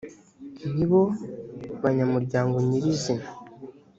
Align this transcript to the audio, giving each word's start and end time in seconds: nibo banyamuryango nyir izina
nibo 0.75 1.01
banyamuryango 1.83 2.55
nyir 2.67 2.83
izina 2.93 3.27